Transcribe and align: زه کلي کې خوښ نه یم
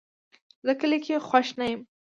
زه 0.65 0.73
کلي 0.79 0.99
کې 1.05 1.15
خوښ 1.27 1.47
نه 1.59 1.65
یم 1.71 1.81